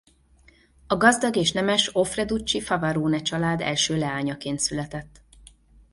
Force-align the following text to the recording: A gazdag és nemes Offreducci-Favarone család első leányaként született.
A 0.87 0.97
gazdag 0.97 1.35
és 1.35 1.51
nemes 1.51 1.89
Offreducci-Favarone 1.95 3.21
család 3.21 3.61
első 3.61 3.97
leányaként 3.97 4.59
született. 4.59 5.21